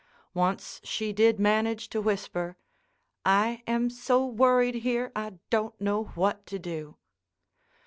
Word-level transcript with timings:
Once 0.33 0.81
she 0.83 1.13
did 1.13 1.39
manage 1.39 1.87
to 1.87 2.01
whisper: 2.01 2.57
"I 3.23 3.61
am 3.67 3.91
so 3.91 4.25
worried 4.25 4.73
here. 4.81 5.11
I 5.15 5.33
don't 5.51 5.79
know 5.79 6.05
what 6.15 6.47
to 6.47 6.57
do." 6.57 6.97